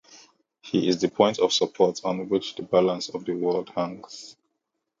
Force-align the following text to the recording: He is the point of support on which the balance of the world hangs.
He 0.63 0.87
is 0.87 0.99
the 0.99 1.09
point 1.09 1.37
of 1.37 1.53
support 1.53 2.03
on 2.03 2.27
which 2.27 2.55
the 2.55 2.63
balance 2.63 3.09
of 3.09 3.23
the 3.23 3.33
world 3.33 3.69
hangs. 3.75 4.35